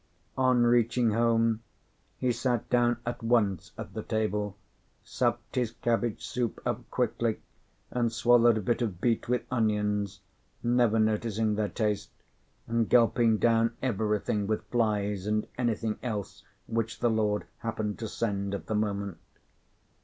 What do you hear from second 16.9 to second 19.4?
the Lord happened to send at the moment.